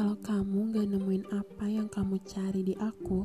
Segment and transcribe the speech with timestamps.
[0.00, 3.20] kamu gak nemuin apa yang kamu cari di aku,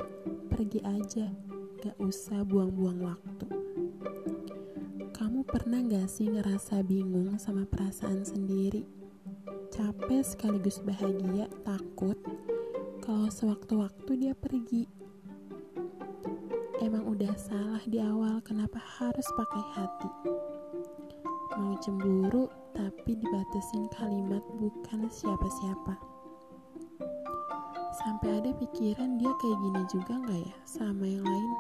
[0.52, 1.32] pergi aja,
[1.80, 3.48] gak usah buang-buang waktu.
[5.16, 8.84] Kamu pernah gak sih ngerasa bingung sama perasaan sendiri?
[9.72, 12.20] Capek sekaligus bahagia, takut
[13.00, 14.84] kalau sewaktu-waktu dia pergi.
[16.84, 20.12] Emang udah salah di awal, kenapa harus pakai hati?
[21.55, 26.15] Mau cemburu, tapi dibatasin kalimat bukan siapa-siapa.
[27.95, 31.52] Sampai ada pikiran dia kayak gini juga nggak ya sama yang lain?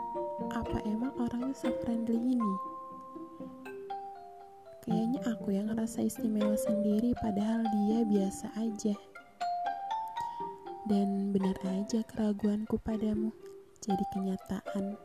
[0.51, 2.55] Apa emang orangnya se-friendly ini?
[4.83, 8.95] Kayaknya aku yang ngerasa istimewa sendiri padahal dia biasa aja.
[10.85, 13.31] Dan benar aja keraguanku padamu
[13.79, 14.99] jadi kenyataan.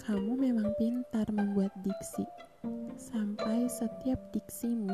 [0.00, 2.24] Kamu memang pintar membuat diksi.
[2.96, 4.90] Sampai setiap diksimu,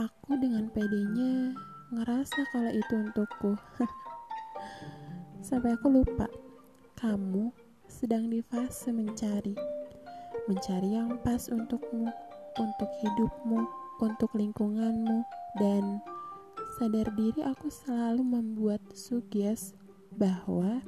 [0.00, 1.54] aku dengan pedenya
[1.94, 3.52] ngerasa kalau itu untukku.
[5.46, 6.26] Sampai aku lupa,
[6.98, 7.54] kamu
[7.86, 9.54] sedang di fase mencari.
[10.50, 12.10] Mencari yang pas untukmu,
[12.58, 13.60] untuk hidupmu,
[14.02, 15.22] untuk lingkunganmu,
[15.58, 16.02] dan
[16.78, 19.74] sadar diri aku selalu membuat suges
[20.14, 20.82] bahwa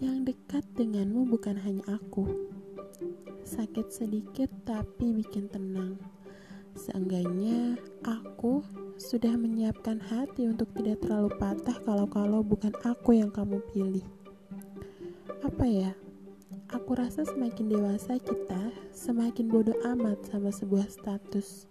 [0.00, 2.28] yang dekat denganmu bukan hanya aku.
[3.46, 6.15] Sakit sedikit tapi bikin tenang.
[6.76, 8.60] Seenggaknya aku
[9.00, 14.04] sudah menyiapkan hati untuk tidak terlalu patah kalau-kalau bukan aku yang kamu pilih.
[15.40, 15.96] Apa ya?
[16.68, 21.64] Aku rasa semakin dewasa kita, semakin bodoh amat sama sebuah status.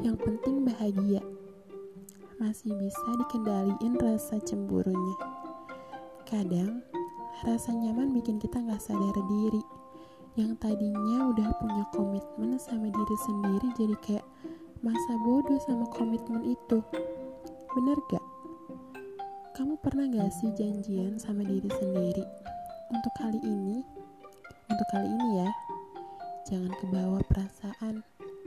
[0.00, 1.20] Yang penting bahagia.
[2.40, 5.16] Masih bisa dikendaliin rasa cemburunya.
[6.24, 6.80] Kadang,
[7.44, 9.79] rasa nyaman bikin kita nggak sadar diri.
[10.40, 14.26] Yang tadinya udah punya komitmen sama diri sendiri jadi kayak
[14.80, 16.80] masa bodoh sama komitmen itu.
[17.76, 18.24] Bener gak?
[19.52, 22.24] Kamu pernah gak sih janjian sama diri sendiri?
[22.88, 23.84] Untuk kali ini,
[24.64, 25.52] untuk kali ini ya,
[26.48, 28.00] jangan kebawa perasaan.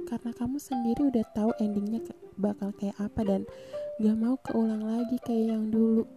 [0.10, 2.02] Karena kamu sendiri udah tahu endingnya
[2.42, 3.42] bakal kayak apa dan
[4.02, 6.10] gak mau keulang lagi kayak yang dulu.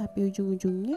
[0.00, 0.96] Tapi ujung-ujungnya,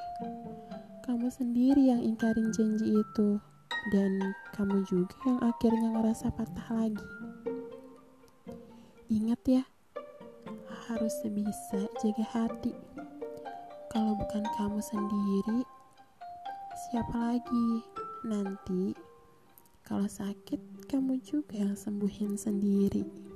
[1.04, 3.51] kamu sendiri yang ingkarin janji itu.
[3.90, 7.10] Dan kamu juga yang akhirnya ngerasa patah lagi.
[9.10, 9.64] Ingat ya,
[10.92, 12.76] harus sebisa jaga hati.
[13.90, 15.66] Kalau bukan kamu sendiri,
[16.88, 17.68] siapa lagi?
[18.22, 18.94] Nanti,
[19.82, 23.31] kalau sakit, kamu juga yang sembuhin sendiri.